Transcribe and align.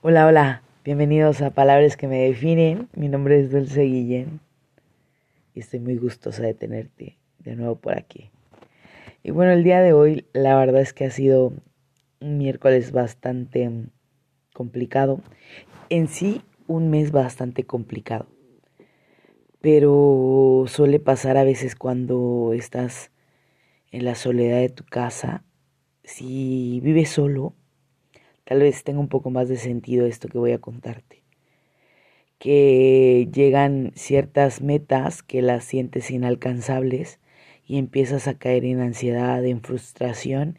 Hola, 0.00 0.28
hola, 0.28 0.62
bienvenidos 0.84 1.42
a 1.42 1.50
Palabras 1.50 1.96
que 1.96 2.06
me 2.06 2.18
definen. 2.18 2.88
Mi 2.94 3.08
nombre 3.08 3.40
es 3.40 3.50
Dulce 3.50 3.82
Guillén 3.82 4.38
y 5.54 5.58
estoy 5.58 5.80
muy 5.80 5.96
gustosa 5.96 6.44
de 6.44 6.54
tenerte 6.54 7.18
de 7.40 7.56
nuevo 7.56 7.74
por 7.74 7.98
aquí. 7.98 8.30
Y 9.24 9.32
bueno, 9.32 9.50
el 9.50 9.64
día 9.64 9.80
de 9.80 9.92
hoy 9.92 10.24
la 10.32 10.56
verdad 10.56 10.82
es 10.82 10.92
que 10.92 11.06
ha 11.06 11.10
sido 11.10 11.52
un 12.20 12.38
miércoles 12.38 12.92
bastante 12.92 13.68
complicado. 14.54 15.20
En 15.90 16.06
sí, 16.06 16.42
un 16.68 16.90
mes 16.90 17.10
bastante 17.10 17.64
complicado. 17.64 18.26
Pero 19.60 20.66
suele 20.68 21.00
pasar 21.00 21.36
a 21.36 21.42
veces 21.42 21.74
cuando 21.74 22.52
estás 22.54 23.10
en 23.90 24.04
la 24.04 24.14
soledad 24.14 24.60
de 24.60 24.68
tu 24.68 24.84
casa. 24.84 25.42
Si 26.04 26.78
vives 26.84 27.08
solo, 27.08 27.56
tal 28.48 28.60
vez 28.60 28.82
tenga 28.82 28.98
un 28.98 29.08
poco 29.08 29.28
más 29.28 29.50
de 29.50 29.58
sentido 29.58 30.06
esto 30.06 30.26
que 30.26 30.38
voy 30.38 30.52
a 30.52 30.58
contarte. 30.58 31.22
Que 32.38 33.28
llegan 33.30 33.92
ciertas 33.94 34.62
metas 34.62 35.22
que 35.22 35.42
las 35.42 35.64
sientes 35.64 36.10
inalcanzables 36.10 37.20
y 37.66 37.76
empiezas 37.76 38.26
a 38.26 38.38
caer 38.38 38.64
en 38.64 38.80
ansiedad, 38.80 39.44
en 39.44 39.60
frustración 39.60 40.56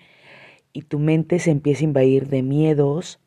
y 0.71 0.83
tu 0.83 0.99
mente 0.99 1.39
se 1.39 1.49
empieza 1.49 1.81
a 1.81 1.85
invadir 1.85 2.27
de 2.27 2.43
miedos, 2.43 3.19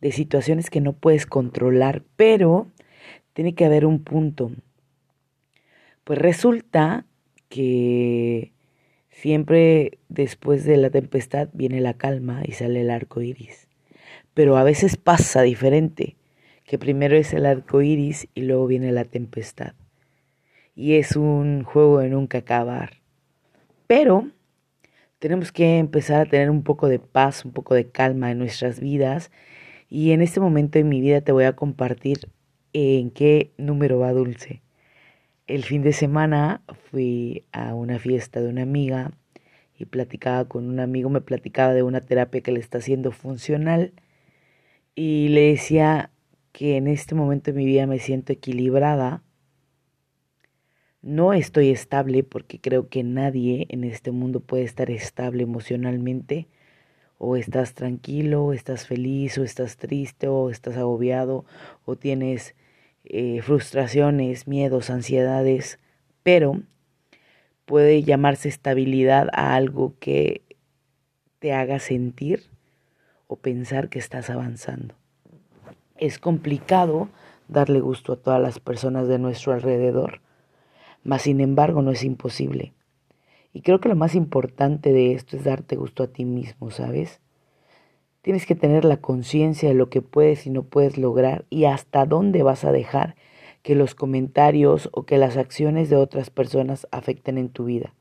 de 0.00 0.12
situaciones 0.12 0.70
que 0.70 0.80
no 0.80 0.94
puedes 0.94 1.26
controlar, 1.26 2.02
pero 2.16 2.68
tiene 3.34 3.54
que 3.54 3.66
haber 3.66 3.84
un 3.84 4.02
punto. 4.02 4.50
Pues 6.04 6.18
resulta 6.18 7.04
que 7.50 8.54
siempre 9.10 9.98
después 10.08 10.64
de 10.64 10.78
la 10.78 10.88
tempestad 10.88 11.50
viene 11.52 11.82
la 11.82 11.92
calma 11.92 12.40
y 12.46 12.52
sale 12.52 12.80
el 12.80 12.88
arco 12.88 13.20
iris 13.20 13.65
pero 14.36 14.58
a 14.58 14.64
veces 14.64 14.98
pasa 14.98 15.40
diferente, 15.40 16.18
que 16.64 16.78
primero 16.78 17.16
es 17.16 17.32
el 17.32 17.46
arco 17.46 17.80
iris 17.80 18.28
y 18.34 18.42
luego 18.42 18.66
viene 18.66 18.92
la 18.92 19.06
tempestad. 19.06 19.72
Y 20.74 20.96
es 20.96 21.16
un 21.16 21.62
juego 21.64 22.00
de 22.00 22.10
nunca 22.10 22.36
acabar. 22.36 23.00
Pero 23.86 24.28
tenemos 25.20 25.52
que 25.52 25.78
empezar 25.78 26.20
a 26.20 26.28
tener 26.28 26.50
un 26.50 26.64
poco 26.64 26.86
de 26.90 26.98
paz, 26.98 27.46
un 27.46 27.52
poco 27.52 27.74
de 27.74 27.88
calma 27.88 28.30
en 28.30 28.38
nuestras 28.38 28.78
vidas. 28.78 29.30
Y 29.88 30.10
en 30.10 30.20
este 30.20 30.38
momento 30.38 30.78
en 30.78 30.90
mi 30.90 31.00
vida 31.00 31.22
te 31.22 31.32
voy 31.32 31.44
a 31.44 31.56
compartir 31.56 32.28
en 32.74 33.10
qué 33.10 33.52
número 33.56 34.00
va 34.00 34.12
Dulce. 34.12 34.60
El 35.46 35.64
fin 35.64 35.80
de 35.80 35.94
semana 35.94 36.60
fui 36.90 37.46
a 37.52 37.72
una 37.72 37.98
fiesta 37.98 38.42
de 38.42 38.50
una 38.50 38.64
amiga 38.64 39.12
y 39.78 39.86
platicaba 39.86 40.44
con 40.44 40.68
un 40.68 40.78
amigo, 40.78 41.08
me 41.08 41.22
platicaba 41.22 41.72
de 41.72 41.82
una 41.82 42.02
terapia 42.02 42.42
que 42.42 42.52
le 42.52 42.60
está 42.60 42.76
haciendo 42.76 43.12
funcional 43.12 43.94
y 44.96 45.28
le 45.28 45.50
decía 45.50 46.10
que 46.52 46.78
en 46.78 46.88
este 46.88 47.14
momento 47.14 47.52
de 47.52 47.58
mi 47.58 47.66
vida 47.66 47.86
me 47.86 47.98
siento 47.98 48.32
equilibrada. 48.32 49.22
No 51.02 51.34
estoy 51.34 51.68
estable 51.68 52.24
porque 52.24 52.58
creo 52.58 52.88
que 52.88 53.04
nadie 53.04 53.66
en 53.68 53.84
este 53.84 54.10
mundo 54.10 54.40
puede 54.40 54.64
estar 54.64 54.90
estable 54.90 55.42
emocionalmente. 55.42 56.48
O 57.18 57.36
estás 57.36 57.74
tranquilo, 57.74 58.46
o 58.46 58.52
estás 58.52 58.86
feliz, 58.86 59.38
o 59.38 59.44
estás 59.44 59.76
triste, 59.76 60.28
o 60.28 60.50
estás 60.50 60.76
agobiado, 60.76 61.44
o 61.84 61.96
tienes 61.96 62.54
eh, 63.04 63.40
frustraciones, 63.42 64.48
miedos, 64.48 64.90
ansiedades. 64.90 65.78
Pero 66.22 66.62
puede 67.66 68.02
llamarse 68.02 68.48
estabilidad 68.48 69.28
a 69.32 69.54
algo 69.54 69.94
que 70.00 70.42
te 71.38 71.52
haga 71.52 71.80
sentir 71.80 72.55
o 73.26 73.36
pensar 73.36 73.88
que 73.88 73.98
estás 73.98 74.30
avanzando. 74.30 74.94
Es 75.96 76.18
complicado 76.18 77.08
darle 77.48 77.80
gusto 77.80 78.12
a 78.12 78.16
todas 78.16 78.40
las 78.40 78.60
personas 78.60 79.08
de 79.08 79.18
nuestro 79.18 79.52
alrededor, 79.52 80.20
mas 81.02 81.22
sin 81.22 81.40
embargo 81.40 81.82
no 81.82 81.90
es 81.90 82.04
imposible. 82.04 82.72
Y 83.52 83.62
creo 83.62 83.80
que 83.80 83.88
lo 83.88 83.96
más 83.96 84.14
importante 84.14 84.92
de 84.92 85.14
esto 85.14 85.36
es 85.36 85.44
darte 85.44 85.76
gusto 85.76 86.02
a 86.02 86.08
ti 86.08 86.24
mismo, 86.24 86.70
¿sabes? 86.70 87.20
Tienes 88.20 88.44
que 88.44 88.54
tener 88.54 88.84
la 88.84 88.98
conciencia 88.98 89.68
de 89.68 89.74
lo 89.74 89.88
que 89.88 90.02
puedes 90.02 90.46
y 90.46 90.50
no 90.50 90.64
puedes 90.64 90.98
lograr 90.98 91.46
y 91.48 91.64
hasta 91.64 92.04
dónde 92.06 92.42
vas 92.42 92.64
a 92.64 92.72
dejar 92.72 93.14
que 93.62 93.74
los 93.74 93.94
comentarios 93.94 94.90
o 94.92 95.04
que 95.04 95.16
las 95.16 95.36
acciones 95.36 95.88
de 95.90 95.96
otras 95.96 96.30
personas 96.30 96.86
afecten 96.90 97.38
en 97.38 97.48
tu 97.48 97.64
vida. 97.64 97.94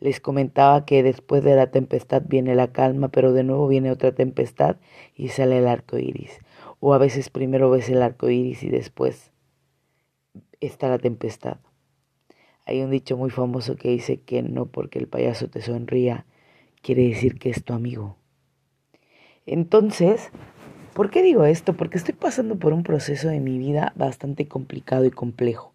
Les 0.00 0.20
comentaba 0.20 0.84
que 0.84 1.02
después 1.02 1.42
de 1.44 1.56
la 1.56 1.70
tempestad 1.70 2.22
viene 2.26 2.54
la 2.54 2.72
calma, 2.72 3.08
pero 3.08 3.32
de 3.32 3.44
nuevo 3.44 3.68
viene 3.68 3.90
otra 3.90 4.12
tempestad 4.12 4.76
y 5.14 5.28
sale 5.28 5.58
el 5.58 5.68
arco 5.68 5.98
iris. 5.98 6.40
O 6.80 6.94
a 6.94 6.98
veces 6.98 7.30
primero 7.30 7.70
ves 7.70 7.88
el 7.88 8.02
arco 8.02 8.28
iris 8.28 8.62
y 8.62 8.68
después 8.68 9.32
está 10.60 10.88
la 10.88 10.98
tempestad. 10.98 11.58
Hay 12.66 12.82
un 12.82 12.90
dicho 12.90 13.16
muy 13.16 13.30
famoso 13.30 13.76
que 13.76 13.90
dice 13.90 14.20
que 14.20 14.42
no 14.42 14.66
porque 14.66 14.98
el 14.98 15.08
payaso 15.08 15.48
te 15.48 15.60
sonría 15.60 16.26
quiere 16.82 17.08
decir 17.08 17.38
que 17.38 17.50
es 17.50 17.64
tu 17.64 17.72
amigo. 17.72 18.16
Entonces, 19.46 20.30
¿por 20.94 21.10
qué 21.10 21.22
digo 21.22 21.44
esto? 21.44 21.74
Porque 21.74 21.98
estoy 21.98 22.14
pasando 22.14 22.58
por 22.58 22.72
un 22.72 22.82
proceso 22.82 23.28
de 23.28 23.40
mi 23.40 23.58
vida 23.58 23.92
bastante 23.96 24.48
complicado 24.48 25.04
y 25.04 25.10
complejo 25.10 25.73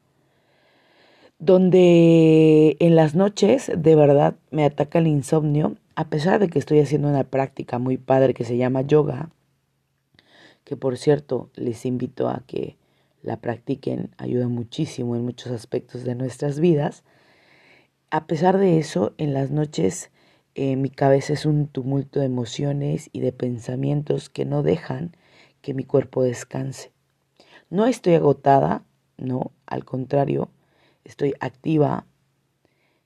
donde 1.40 2.76
en 2.80 2.96
las 2.96 3.16
noches 3.16 3.72
de 3.76 3.96
verdad 3.96 4.36
me 4.52 4.66
ataca 4.66 5.00
el 5.00 5.08
insomnio, 5.08 5.78
a 5.96 6.10
pesar 6.10 6.40
de 6.40 6.50
que 6.50 6.60
estoy 6.60 6.80
haciendo 6.80 7.08
una 7.08 7.24
práctica 7.24 7.80
muy 7.80 7.98
padre 7.98 8.34
que 8.34 8.44
se 8.44 8.58
llama 8.58 8.82
yoga, 8.82 9.30
que 10.66 10.76
por 10.76 10.98
cierto 10.98 11.50
les 11.56 11.86
invito 11.86 12.28
a 12.28 12.44
que 12.46 12.78
la 13.22 13.38
practiquen, 13.38 14.12
ayuda 14.18 14.48
muchísimo 14.48 15.16
en 15.16 15.24
muchos 15.24 15.52
aspectos 15.52 16.04
de 16.04 16.16
nuestras 16.16 16.60
vidas. 16.60 17.04
A 18.12 18.28
pesar 18.28 18.58
de 18.58 18.78
eso, 18.78 19.14
en 19.18 19.34
las 19.34 19.52
noches 19.52 20.12
eh, 20.56 20.76
mi 20.76 20.90
cabeza 20.90 21.34
es 21.34 21.46
un 21.46 21.68
tumulto 21.68 22.20
de 22.20 22.26
emociones 22.26 23.10
y 23.14 23.22
de 23.22 23.32
pensamientos 23.32 24.30
que 24.30 24.46
no 24.46 24.62
dejan 24.64 25.16
que 25.62 25.74
mi 25.74 25.84
cuerpo 25.84 26.24
descanse. 26.24 26.92
No 27.70 27.86
estoy 27.86 28.16
agotada, 28.16 28.84
no, 29.18 29.52
al 29.66 29.86
contrario, 29.86 30.50
estoy 31.04 31.34
activa. 31.40 32.06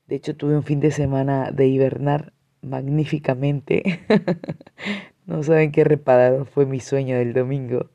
De 0.06 0.16
hecho, 0.16 0.36
tuve 0.36 0.56
un 0.56 0.62
fin 0.62 0.80
de 0.80 0.90
semana 0.90 1.50
de 1.50 1.66
hibernar 1.66 2.32
magníficamente. 2.62 4.00
no 5.26 5.42
saben 5.42 5.72
qué 5.72 5.84
reparado 5.84 6.44
fue 6.44 6.66
mi 6.66 6.80
sueño 6.80 7.16
del 7.16 7.32
domingo, 7.32 7.90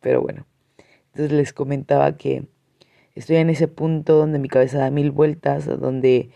pero 0.00 0.22
bueno. 0.22 0.46
Entonces 1.12 1.32
les 1.32 1.52
comentaba 1.52 2.16
que 2.16 2.46
estoy 3.14 3.36
en 3.36 3.50
ese 3.50 3.68
punto 3.68 4.16
donde 4.16 4.38
mi 4.38 4.48
cabeza 4.48 4.78
da 4.78 4.90
mil 4.90 5.10
vueltas, 5.10 5.66
donde 5.66 6.30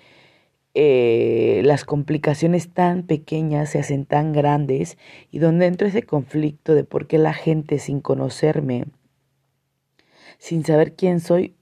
eh, 0.75 1.63
las 1.65 1.85
complicaciones 1.85 2.73
tan 2.73 3.03
pequeñas 3.03 3.71
se 3.71 3.81
hacen 3.81 4.07
tan 4.07 4.33
grandes 4.33 4.97
y 5.33 5.41
donde 5.41 5.67
entro 5.67 5.89
ese 5.89 6.05
conflicto 6.05 6.75
de 6.75 6.85
por 6.85 7.09
qué 7.09 7.19
la 7.19 7.33
gente 7.35 7.81
sin 7.81 8.01
conocerme, 8.01 8.85
sin 10.39 10.65
saber 10.65 10.95
quién 10.95 11.19
soy, 11.19 11.57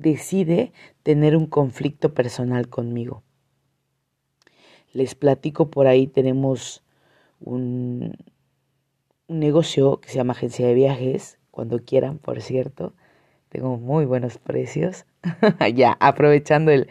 decide 0.00 0.72
tener 1.02 1.36
un 1.36 1.46
conflicto 1.46 2.14
personal 2.14 2.68
conmigo. 2.68 3.22
Les 4.92 5.14
platico 5.14 5.70
por 5.70 5.86
ahí, 5.86 6.06
tenemos 6.06 6.84
un, 7.40 8.16
negocio 9.28 10.00
que 10.00 10.08
se 10.08 10.16
llama 10.16 10.32
agencia 10.32 10.66
de 10.66 10.74
viajes, 10.74 11.38
cuando 11.50 11.78
quieran, 11.80 12.18
por 12.18 12.40
cierto. 12.40 12.94
Tengo 13.48 13.76
muy 13.76 14.04
buenos 14.04 14.38
precios. 14.38 15.06
ya, 15.74 15.96
aprovechando 16.00 16.70
el, 16.70 16.88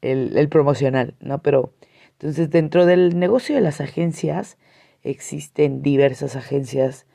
el, 0.00 0.36
el 0.36 0.48
promocional, 0.48 1.14
¿no? 1.20 1.42
Pero 1.42 1.72
entonces 2.12 2.50
dentro 2.50 2.86
del 2.86 3.18
negocio 3.18 3.54
de 3.54 3.60
las 3.60 3.80
agencias 3.80 4.58
existen 5.02 5.82
diversas 5.82 6.36
agencias 6.36 7.06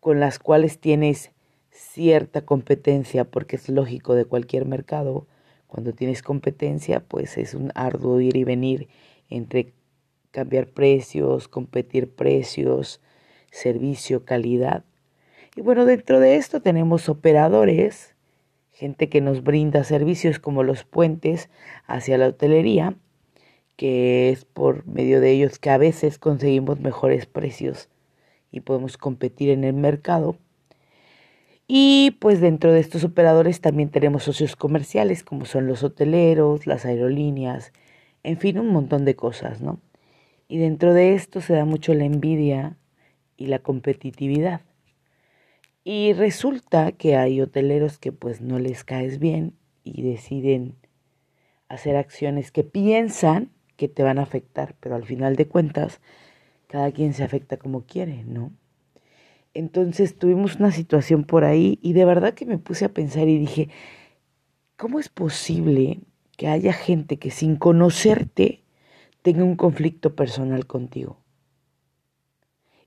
con 0.00 0.20
las 0.20 0.38
cuales 0.38 0.80
tienes 0.80 1.32
cierta 1.78 2.44
competencia, 2.44 3.24
porque 3.24 3.56
es 3.56 3.68
lógico 3.68 4.14
de 4.14 4.24
cualquier 4.24 4.66
mercado, 4.66 5.26
cuando 5.68 5.92
tienes 5.92 6.22
competencia, 6.22 7.00
pues 7.00 7.38
es 7.38 7.54
un 7.54 7.70
arduo 7.74 8.20
ir 8.20 8.36
y 8.36 8.44
venir 8.44 8.88
entre 9.28 9.72
cambiar 10.30 10.68
precios, 10.68 11.46
competir 11.46 12.12
precios, 12.12 13.00
servicio, 13.50 14.24
calidad. 14.24 14.84
Y 15.56 15.60
bueno, 15.60 15.84
dentro 15.84 16.20
de 16.20 16.36
esto 16.36 16.60
tenemos 16.60 17.08
operadores, 17.08 18.14
gente 18.72 19.08
que 19.08 19.20
nos 19.20 19.42
brinda 19.42 19.84
servicios 19.84 20.38
como 20.38 20.62
los 20.62 20.84
puentes 20.84 21.48
hacia 21.86 22.18
la 22.18 22.28
hotelería, 22.28 22.96
que 23.76 24.30
es 24.30 24.44
por 24.44 24.86
medio 24.86 25.20
de 25.20 25.30
ellos 25.30 25.58
que 25.58 25.70
a 25.70 25.78
veces 25.78 26.18
conseguimos 26.18 26.80
mejores 26.80 27.26
precios 27.26 27.88
y 28.50 28.60
podemos 28.60 28.96
competir 28.96 29.50
en 29.50 29.64
el 29.64 29.74
mercado 29.74 30.36
y 31.68 32.16
pues 32.20 32.40
dentro 32.40 32.72
de 32.72 32.80
estos 32.80 33.04
operadores 33.04 33.60
también 33.60 33.90
tenemos 33.90 34.24
socios 34.24 34.56
comerciales 34.56 35.22
como 35.22 35.44
son 35.44 35.66
los 35.66 35.84
hoteleros, 35.84 36.66
las 36.66 36.86
aerolíneas, 36.86 37.72
en 38.22 38.38
fin, 38.38 38.58
un 38.58 38.68
montón 38.68 39.04
de 39.04 39.14
cosas, 39.14 39.60
¿no? 39.60 39.78
Y 40.48 40.58
dentro 40.58 40.94
de 40.94 41.14
esto 41.14 41.42
se 41.42 41.52
da 41.52 41.66
mucho 41.66 41.92
la 41.92 42.04
envidia 42.04 42.78
y 43.36 43.46
la 43.48 43.58
competitividad. 43.58 44.62
Y 45.84 46.14
resulta 46.14 46.92
que 46.92 47.16
hay 47.16 47.40
hoteleros 47.40 47.98
que 47.98 48.12
pues 48.12 48.40
no 48.40 48.58
les 48.58 48.82
caes 48.82 49.18
bien 49.18 49.54
y 49.84 50.02
deciden 50.02 50.74
hacer 51.68 51.96
acciones 51.96 52.50
que 52.50 52.64
piensan 52.64 53.50
que 53.76 53.88
te 53.88 54.02
van 54.02 54.18
a 54.18 54.22
afectar, 54.22 54.74
pero 54.80 54.96
al 54.96 55.04
final 55.04 55.36
de 55.36 55.48
cuentas 55.48 56.00
cada 56.66 56.92
quien 56.92 57.12
se 57.12 57.24
afecta 57.24 57.58
como 57.58 57.84
quiere, 57.84 58.24
¿no? 58.24 58.52
Entonces 59.58 60.16
tuvimos 60.16 60.60
una 60.60 60.70
situación 60.70 61.24
por 61.24 61.42
ahí 61.42 61.80
y 61.82 61.92
de 61.92 62.04
verdad 62.04 62.32
que 62.32 62.46
me 62.46 62.58
puse 62.58 62.84
a 62.84 62.94
pensar 62.94 63.26
y 63.26 63.38
dije, 63.38 63.68
¿cómo 64.76 65.00
es 65.00 65.08
posible 65.08 65.98
que 66.36 66.46
haya 66.46 66.72
gente 66.72 67.16
que 67.16 67.32
sin 67.32 67.56
conocerte 67.56 68.62
tenga 69.22 69.42
un 69.42 69.56
conflicto 69.56 70.14
personal 70.14 70.64
contigo? 70.68 71.18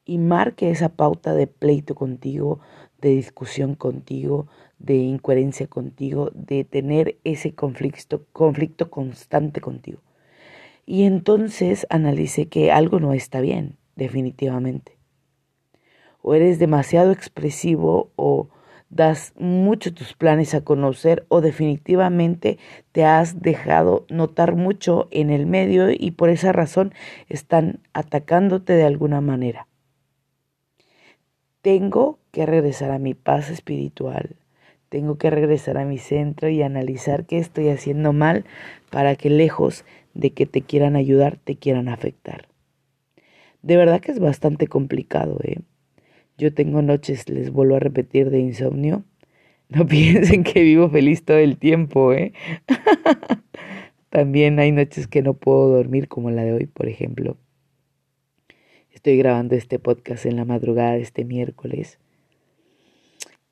Y 0.06 0.18
marque 0.18 0.71
esa 0.71 0.95
pauta 0.95 1.33
de 1.33 1.45
pleito 1.45 1.94
contigo, 1.94 2.62
de 3.01 3.09
discusión 3.09 3.75
contigo, 3.75 4.47
de 4.79 4.95
incoherencia 4.95 5.68
contigo, 5.68 6.31
de 6.33 6.63
tener 6.63 7.19
ese 7.25 7.53
conflicto, 7.53 8.27
conflicto 8.31 8.89
constante 8.89 9.59
contigo. 9.59 10.00
Y 10.85 11.03
entonces 11.03 11.85
analicé 11.89 12.47
que 12.47 12.71
algo 12.71 13.01
no 13.01 13.12
está 13.12 13.41
bien, 13.41 13.75
definitivamente. 13.97 15.00
O 16.21 16.35
eres 16.35 16.59
demasiado 16.59 17.12
expresivo 17.12 18.12
o 18.15 18.50
das 18.91 19.33
mucho 19.39 19.94
tus 19.94 20.13
planes 20.13 20.53
a 20.53 20.62
conocer 20.62 21.25
o 21.29 21.39
definitivamente 21.39 22.59
te 22.91 23.06
has 23.06 23.41
dejado 23.41 24.06
notar 24.09 24.56
mucho 24.56 25.07
en 25.12 25.29
el 25.29 25.45
medio 25.45 25.89
y 25.89 26.12
por 26.12 26.29
esa 26.29 26.51
razón 26.51 26.94
están 27.29 27.79
atacándote 27.94 28.73
de 28.73 28.83
alguna 28.83 29.21
manera. 29.21 29.68
Tengo 31.62 32.19
que 32.31 32.45
regresar 32.45 32.91
a 32.91 33.00
mi 33.00 33.13
paz 33.13 33.50
espiritual, 33.50 34.35
tengo 34.89 35.18
que 35.18 35.29
regresar 35.29 35.77
a 35.77 35.85
mi 35.85 35.97
centro 35.97 36.50
y 36.50 36.62
analizar 36.62 37.25
qué 37.25 37.38
estoy 37.38 37.69
haciendo 37.69 38.12
mal 38.12 38.44
para 38.89 39.15
que 39.15 39.29
lejos 39.29 39.85
de 40.13 40.31
que 40.31 40.45
te 40.45 40.63
quieran 40.63 40.97
ayudar, 40.97 41.38
te 41.38 41.56
quieran 41.56 41.88
afectar. 41.88 42.50
De 43.62 43.77
verdad 43.77 44.01
que 44.01 44.12
es 44.12 44.19
bastante 44.19 44.68
complicado, 44.68 45.39
¿eh? 45.44 45.59
Yo 46.42 46.52
tengo 46.52 46.82
noches, 46.82 47.30
les 47.30 47.52
vuelvo 47.52 47.76
a 47.76 47.80
repetir, 47.80 48.32
de 48.32 48.40
insomnio. 48.40 49.04
No 49.70 49.86
piensen 49.88 50.44
que 50.44 50.64
vivo 50.64 50.90
feliz 50.90 51.24
todo 51.24 51.38
el 51.38 51.58
tiempo, 51.58 52.12
¿eh? 52.12 52.34
También 54.10 54.60
hay 54.60 54.74
noches 54.74 55.08
que 55.08 55.22
no 55.22 55.36
puedo 55.36 55.70
dormir, 55.70 56.10
como 56.10 56.30
la 56.30 56.44
de 56.44 56.52
hoy, 56.52 56.66
por 56.66 56.90
ejemplo. 56.90 57.38
Estoy 58.92 59.18
grabando 59.18 59.56
este 59.56 59.80
podcast 59.80 60.26
en 60.26 60.36
la 60.36 60.44
madrugada 60.44 60.94
de 60.94 61.02
este 61.02 61.24
miércoles. 61.24 62.00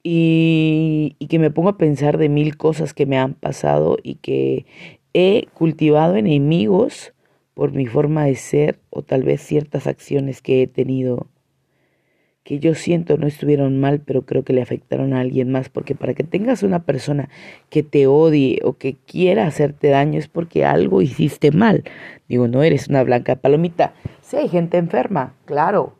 Y, 0.03 1.15
y, 1.19 1.27
que 1.27 1.39
me 1.39 1.51
pongo 1.51 1.69
a 1.69 1.77
pensar 1.77 2.17
de 2.17 2.27
mil 2.27 2.57
cosas 2.57 2.93
que 2.95 3.05
me 3.05 3.17
han 3.17 3.35
pasado 3.35 3.97
y 4.01 4.15
que 4.15 4.65
he 5.13 5.45
cultivado 5.53 6.15
enemigos 6.17 7.13
por 7.53 7.71
mi 7.71 7.85
forma 7.85 8.25
de 8.25 8.35
ser 8.35 8.79
o 8.89 9.03
tal 9.03 9.23
vez 9.23 9.41
ciertas 9.41 9.87
acciones 9.87 10.41
que 10.41 10.63
he 10.63 10.67
tenido 10.67 11.27
que 12.43 12.59
yo 12.59 12.73
siento 12.73 13.17
no 13.17 13.27
estuvieron 13.27 13.79
mal, 13.79 13.99
pero 13.99 14.25
creo 14.25 14.43
que 14.43 14.53
le 14.53 14.61
afectaron 14.61 15.13
a 15.13 15.19
alguien 15.19 15.51
más, 15.51 15.69
porque 15.69 15.95
para 15.95 16.13
que 16.13 16.23
tengas 16.23 16.63
una 16.63 16.83
persona 16.83 17.29
que 17.69 17.83
te 17.83 18.07
odie 18.07 18.59
o 18.63 18.73
que 18.73 18.95
quiera 18.95 19.45
hacerte 19.45 19.89
daño 19.89 20.17
es 20.19 20.27
porque 20.27 20.65
algo 20.65 21.01
hiciste 21.01 21.51
mal. 21.51 21.83
Digo, 22.27 22.47
no 22.47 22.63
eres 22.63 22.87
una 22.87 23.03
blanca 23.03 23.35
palomita. 23.35 23.93
Sí 24.21 24.37
hay 24.37 24.49
gente 24.49 24.77
enferma, 24.77 25.35
claro, 25.45 25.95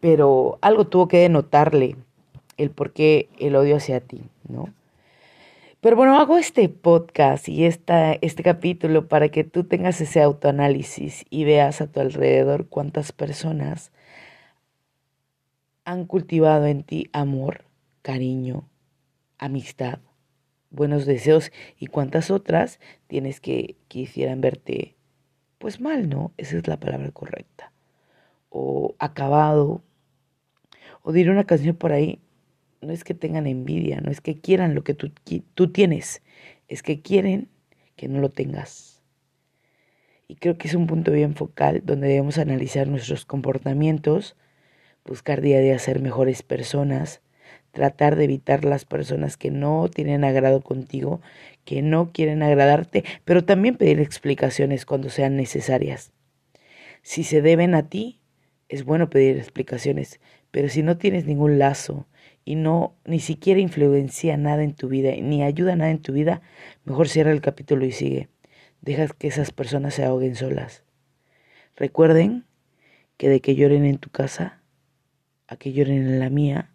pero 0.00 0.58
algo 0.60 0.86
tuvo 0.86 1.08
que 1.08 1.18
denotarle 1.18 1.96
el 2.56 2.70
por 2.70 2.92
qué 2.92 3.28
el 3.38 3.56
odio 3.56 3.76
hacia 3.76 4.00
ti, 4.00 4.22
¿no? 4.48 4.72
Pero 5.80 5.96
bueno, 5.96 6.18
hago 6.18 6.36
este 6.36 6.68
podcast 6.68 7.48
y 7.48 7.64
esta, 7.64 8.12
este 8.12 8.42
capítulo 8.42 9.08
para 9.08 9.30
que 9.30 9.44
tú 9.44 9.64
tengas 9.64 10.00
ese 10.02 10.20
autoanálisis 10.20 11.24
y 11.30 11.44
veas 11.44 11.80
a 11.80 11.86
tu 11.86 12.00
alrededor 12.00 12.66
cuántas 12.66 13.12
personas 13.12 13.90
han 15.90 16.04
cultivado 16.04 16.66
en 16.66 16.84
ti 16.84 17.10
amor, 17.12 17.64
cariño, 18.02 18.68
amistad, 19.38 19.98
buenos 20.70 21.04
deseos 21.04 21.50
y 21.76 21.88
cuántas 21.88 22.30
otras 22.30 22.78
tienes 23.08 23.40
que 23.40 23.76
quisieran 23.88 24.40
verte 24.40 24.94
pues 25.58 25.80
mal, 25.80 26.08
¿no? 26.08 26.32
Esa 26.36 26.58
es 26.58 26.68
la 26.68 26.78
palabra 26.78 27.10
correcta. 27.10 27.72
O 28.50 28.94
acabado. 29.00 29.82
O 31.02 31.10
diré 31.10 31.32
una 31.32 31.44
canción 31.44 31.74
por 31.74 31.90
ahí, 31.90 32.20
no 32.80 32.92
es 32.92 33.02
que 33.02 33.14
tengan 33.14 33.48
envidia, 33.48 34.00
no 34.00 34.12
es 34.12 34.20
que 34.20 34.40
quieran 34.40 34.76
lo 34.76 34.84
que 34.84 34.94
tú, 34.94 35.10
tú 35.54 35.72
tienes, 35.72 36.22
es 36.68 36.84
que 36.84 37.02
quieren 37.02 37.48
que 37.96 38.06
no 38.06 38.20
lo 38.20 38.30
tengas. 38.30 39.02
Y 40.28 40.36
creo 40.36 40.56
que 40.56 40.68
es 40.68 40.74
un 40.74 40.86
punto 40.86 41.10
bien 41.10 41.34
focal 41.34 41.82
donde 41.84 42.06
debemos 42.06 42.38
analizar 42.38 42.86
nuestros 42.86 43.24
comportamientos, 43.24 44.36
buscar 45.04 45.40
día 45.40 45.58
a 45.58 45.60
día 45.60 45.78
ser 45.78 46.00
mejores 46.00 46.42
personas, 46.42 47.20
tratar 47.72 48.16
de 48.16 48.24
evitar 48.24 48.64
las 48.64 48.84
personas 48.84 49.36
que 49.36 49.50
no 49.50 49.88
tienen 49.88 50.24
agrado 50.24 50.60
contigo, 50.60 51.20
que 51.64 51.82
no 51.82 52.12
quieren 52.12 52.42
agradarte, 52.42 53.04
pero 53.24 53.44
también 53.44 53.76
pedir 53.76 54.00
explicaciones 54.00 54.86
cuando 54.86 55.10
sean 55.10 55.36
necesarias. 55.36 56.12
Si 57.02 57.24
se 57.24 57.42
deben 57.42 57.74
a 57.74 57.88
ti, 57.88 58.20
es 58.68 58.84
bueno 58.84 59.10
pedir 59.10 59.36
explicaciones, 59.36 60.20
pero 60.50 60.68
si 60.68 60.82
no 60.82 60.96
tienes 60.96 61.24
ningún 61.26 61.58
lazo, 61.58 62.06
y 62.44 62.56
no 62.56 62.96
ni 63.04 63.20
siquiera 63.20 63.60
influencia 63.60 64.36
nada 64.36 64.62
en 64.62 64.74
tu 64.74 64.88
vida, 64.88 65.12
ni 65.20 65.42
ayuda 65.42 65.76
nada 65.76 65.90
en 65.90 66.02
tu 66.02 66.12
vida, 66.12 66.42
mejor 66.84 67.08
cierra 67.08 67.32
el 67.32 67.40
capítulo 67.40 67.84
y 67.84 67.92
sigue. 67.92 68.28
Deja 68.80 69.06
que 69.08 69.28
esas 69.28 69.52
personas 69.52 69.94
se 69.94 70.04
ahoguen 70.04 70.34
solas. 70.34 70.82
Recuerden 71.76 72.46
que 73.16 73.28
de 73.28 73.40
que 73.40 73.54
lloren 73.54 73.84
en 73.84 73.98
tu 73.98 74.10
casa 74.10 74.59
a 75.50 75.56
que 75.56 75.72
lloren 75.72 76.06
en 76.06 76.20
la 76.20 76.30
mía, 76.30 76.70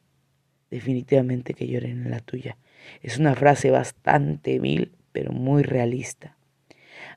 definitivamente 0.69 1.54
que 1.54 1.66
lloren 1.66 2.04
en 2.04 2.12
la 2.12 2.19
tuya. 2.19 2.57
Es 3.01 3.18
una 3.18 3.33
frase 3.33 3.72
bastante 3.72 4.60
vil, 4.60 4.92
pero 5.13 5.31
muy 5.31 5.63
realista. 5.63 6.36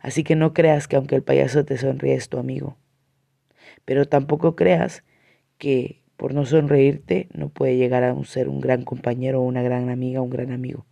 Así 0.00 0.22
que 0.22 0.36
no 0.36 0.54
creas 0.54 0.86
que 0.86 0.94
aunque 0.94 1.16
el 1.16 1.24
payaso 1.24 1.64
te 1.64 1.76
sonríe 1.76 2.14
es 2.14 2.28
tu 2.28 2.38
amigo. 2.38 2.76
Pero 3.84 4.06
tampoco 4.06 4.54
creas 4.54 5.02
que 5.58 6.04
por 6.16 6.32
no 6.32 6.46
sonreírte 6.46 7.28
no 7.34 7.48
puede 7.48 7.76
llegar 7.76 8.04
a 8.04 8.14
ser 8.24 8.48
un 8.48 8.60
gran 8.60 8.84
compañero 8.84 9.40
una 9.40 9.62
gran 9.62 9.90
amiga 9.90 10.22
un 10.22 10.30
gran 10.30 10.52
amigo. 10.52 10.86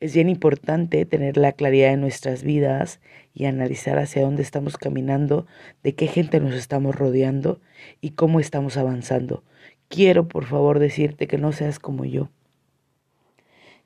Es 0.00 0.14
bien 0.14 0.30
importante 0.30 1.04
tener 1.04 1.36
la 1.36 1.52
claridad 1.52 1.90
de 1.90 1.98
nuestras 1.98 2.42
vidas 2.42 3.00
y 3.34 3.44
analizar 3.44 3.98
hacia 3.98 4.22
dónde 4.22 4.42
estamos 4.42 4.78
caminando, 4.78 5.46
de 5.82 5.94
qué 5.94 6.06
gente 6.06 6.40
nos 6.40 6.54
estamos 6.54 6.96
rodeando 6.96 7.60
y 8.00 8.12
cómo 8.12 8.40
estamos 8.40 8.78
avanzando. 8.78 9.44
Quiero 9.88 10.26
por 10.26 10.46
favor 10.46 10.78
decirte 10.78 11.26
que 11.26 11.36
no 11.36 11.52
seas 11.52 11.78
como 11.78 12.06
yo, 12.06 12.30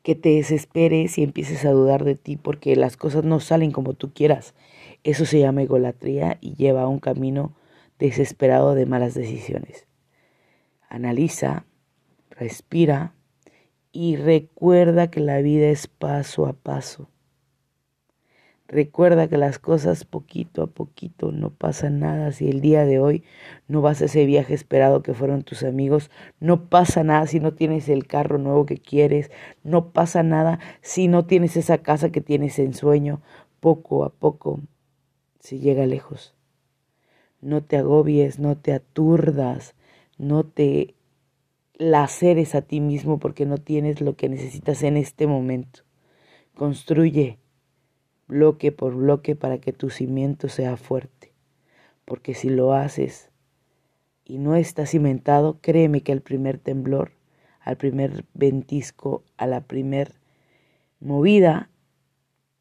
que 0.04 0.14
te 0.14 0.28
desesperes 0.28 1.18
y 1.18 1.24
empieces 1.24 1.64
a 1.64 1.72
dudar 1.72 2.04
de 2.04 2.14
ti 2.14 2.36
porque 2.36 2.76
las 2.76 2.96
cosas 2.96 3.24
no 3.24 3.40
salen 3.40 3.72
como 3.72 3.94
tú 3.94 4.12
quieras. 4.12 4.54
Eso 5.02 5.24
se 5.24 5.40
llama 5.40 5.62
egolatría 5.62 6.38
y 6.40 6.54
lleva 6.54 6.82
a 6.82 6.88
un 6.88 7.00
camino 7.00 7.56
desesperado 7.98 8.76
de 8.76 8.86
malas 8.86 9.14
decisiones. 9.14 9.88
Analiza, 10.88 11.66
respira 12.30 13.14
y 13.94 14.16
recuerda 14.16 15.08
que 15.08 15.20
la 15.20 15.40
vida 15.40 15.68
es 15.68 15.86
paso 15.86 16.46
a 16.46 16.52
paso. 16.52 17.08
Recuerda 18.66 19.28
que 19.28 19.38
las 19.38 19.60
cosas 19.60 20.04
poquito 20.04 20.64
a 20.64 20.66
poquito 20.66 21.30
no 21.30 21.50
pasan 21.50 22.00
nada. 22.00 22.32
Si 22.32 22.50
el 22.50 22.60
día 22.60 22.84
de 22.84 22.98
hoy 22.98 23.22
no 23.68 23.82
vas 23.82 24.02
a 24.02 24.06
ese 24.06 24.26
viaje 24.26 24.52
esperado 24.52 25.04
que 25.04 25.14
fueron 25.14 25.44
tus 25.44 25.62
amigos, 25.62 26.10
no 26.40 26.68
pasa 26.68 27.04
nada 27.04 27.28
si 27.28 27.38
no 27.38 27.54
tienes 27.54 27.88
el 27.88 28.08
carro 28.08 28.38
nuevo 28.38 28.66
que 28.66 28.78
quieres, 28.78 29.30
no 29.62 29.92
pasa 29.92 30.24
nada 30.24 30.58
si 30.80 31.06
no 31.06 31.26
tienes 31.26 31.56
esa 31.56 31.78
casa 31.78 32.10
que 32.10 32.20
tienes 32.20 32.58
en 32.58 32.74
sueño. 32.74 33.22
Poco 33.60 34.04
a 34.04 34.10
poco 34.10 34.60
se 35.38 35.60
llega 35.60 35.86
lejos. 35.86 36.34
No 37.40 37.62
te 37.62 37.76
agobies, 37.76 38.40
no 38.40 38.56
te 38.56 38.72
aturdas, 38.72 39.76
no 40.18 40.42
te 40.42 40.96
laceres 41.74 42.54
a 42.54 42.62
ti 42.62 42.80
mismo 42.80 43.18
porque 43.18 43.46
no 43.46 43.58
tienes 43.58 44.00
lo 44.00 44.16
que 44.16 44.28
necesitas 44.28 44.82
en 44.82 44.96
este 44.96 45.26
momento. 45.26 45.80
Construye 46.54 47.38
bloque 48.26 48.72
por 48.72 48.94
bloque 48.94 49.36
para 49.36 49.58
que 49.58 49.72
tu 49.72 49.90
cimiento 49.90 50.48
sea 50.48 50.76
fuerte. 50.76 51.32
Porque 52.04 52.34
si 52.34 52.48
lo 52.48 52.74
haces 52.74 53.30
y 54.24 54.38
no 54.38 54.54
está 54.56 54.86
cimentado, 54.86 55.58
créeme 55.60 56.02
que 56.02 56.12
al 56.12 56.20
primer 56.20 56.58
temblor, 56.58 57.12
al 57.60 57.76
primer 57.76 58.24
ventisco, 58.34 59.24
a 59.36 59.46
la 59.46 59.62
primer 59.62 60.14
movida, 61.00 61.70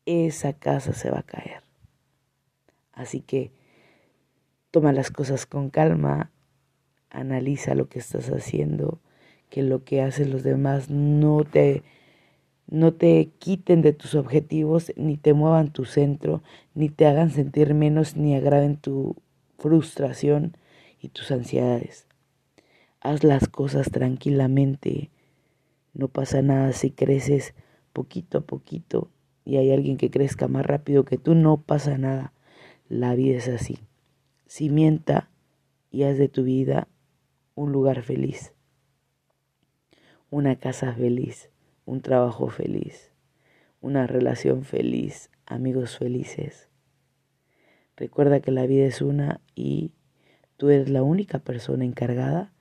esa 0.05 0.53
casa 0.53 0.93
se 0.93 1.09
va 1.09 1.19
a 1.19 1.23
caer. 1.23 1.63
Así 2.91 3.21
que 3.21 3.51
toma 4.71 4.91
las 4.91 5.11
cosas 5.11 5.45
con 5.45 5.69
calma, 5.69 6.31
analiza 7.13 7.75
lo 7.75 7.87
que 7.87 7.99
estás 7.99 8.27
haciendo, 8.29 8.99
que 9.49 9.63
lo 9.63 9.85
que 9.85 10.01
hacen 10.01 10.31
los 10.31 10.43
demás 10.43 10.89
no 10.89 11.45
te 11.45 11.83
no 12.67 12.93
te 12.93 13.29
quiten 13.39 13.81
de 13.81 13.93
tus 13.93 14.15
objetivos, 14.15 14.93
ni 14.95 15.17
te 15.17 15.33
muevan 15.33 15.71
tu 15.71 15.85
centro, 15.85 16.41
ni 16.73 16.89
te 16.89 17.05
hagan 17.05 17.29
sentir 17.29 17.73
menos, 17.73 18.15
ni 18.15 18.35
agraven 18.35 18.77
tu 18.77 19.15
frustración 19.59 20.57
y 20.99 21.09
tus 21.09 21.29
ansiedades. 21.31 22.07
Haz 22.99 23.23
las 23.23 23.47
cosas 23.47 23.91
tranquilamente. 23.91 25.11
No 25.93 26.07
pasa 26.07 26.41
nada 26.41 26.71
si 26.71 26.89
creces 26.89 27.53
poquito 27.91 28.39
a 28.39 28.41
poquito 28.41 29.11
y 29.45 29.57
hay 29.57 29.71
alguien 29.71 29.97
que 29.97 30.09
crezca 30.09 30.47
más 30.47 30.65
rápido 30.65 31.03
que 31.03 31.17
tú, 31.17 31.35
no 31.35 31.57
pasa 31.57 31.97
nada. 31.97 32.33
La 32.89 33.13
vida 33.13 33.37
es 33.37 33.49
así. 33.49 33.77
Cimienta 34.47 35.29
y 35.91 36.03
haz 36.03 36.17
de 36.17 36.29
tu 36.29 36.43
vida 36.43 36.87
un 37.55 37.71
lugar 37.71 38.03
feliz, 38.03 38.53
una 40.29 40.55
casa 40.57 40.93
feliz 40.93 41.49
un 41.85 42.01
trabajo 42.01 42.47
feliz, 42.47 43.11
una 43.81 44.07
relación 44.07 44.63
feliz, 44.63 45.29
amigos 45.45 45.97
felices. 45.97 46.69
Recuerda 47.97 48.39
que 48.39 48.51
la 48.51 48.65
vida 48.65 48.85
es 48.85 49.01
una 49.01 49.41
y 49.55 49.91
tú 50.57 50.69
eres 50.69 50.89
la 50.89 51.03
única 51.03 51.39
persona 51.39 51.83
encargada 51.83 52.53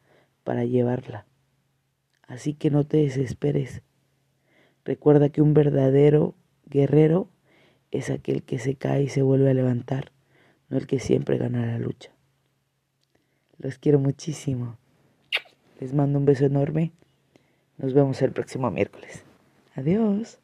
para 0.45 0.65
llevarla. 0.65 1.27
Así 2.27 2.55
que 2.55 2.71
no 2.71 2.85
te 2.85 2.99
desesperes. 2.99 3.83
Recuerda 4.85 5.29
que 5.29 5.43
un 5.43 5.55
verdadero 5.55 6.35
guerrero 6.67 7.29
es 7.91 8.11
aquel 8.11 8.43
que 8.43 8.59
se 8.59 8.75
cae 8.75 9.05
y 9.05 9.09
se 9.09 9.23
vuelve 9.23 9.51
a 9.51 9.55
levantar, 9.55 10.13
no 10.69 10.79
el 10.79 10.87
que 10.87 10.99
siempre 10.99 11.39
gana 11.39 11.67
la 11.67 11.79
lucha. 11.79 12.11
Los 13.59 13.79
quiero 13.79 14.01
muchísimo. 14.01 14.79
Les 15.83 15.93
mando 15.93 16.17
un 16.21 16.25
beso 16.25 16.45
enorme 16.45 16.93
nos 17.77 17.93
vemos 17.93 18.23
el 18.23 18.31
próximo 18.31 18.71
miércoles. 18.71 19.25
Adiós. 19.75 20.39